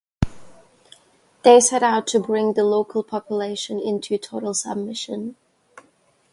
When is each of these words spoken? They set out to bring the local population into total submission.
They 1.43 1.59
set 1.59 1.83
out 1.83 2.07
to 2.07 2.19
bring 2.19 2.53
the 2.53 2.63
local 2.63 3.03
population 3.03 3.79
into 3.79 4.17
total 4.17 4.55
submission. 4.55 5.35